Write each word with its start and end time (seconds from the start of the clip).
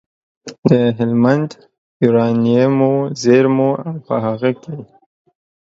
د 0.69 0.71
هلمند 0.97 1.49
یورانیمو 2.05 2.93
زېرمو 3.21 3.71
او 3.85 3.93
په 4.07 4.15
هغه 4.25 4.51
کې 4.63 4.77